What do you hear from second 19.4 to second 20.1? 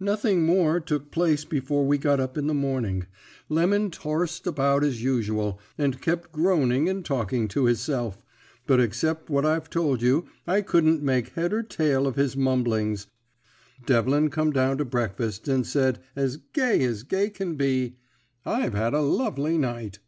night.'